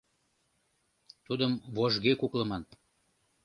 [1.25, 2.63] Тудым вожге куклыман.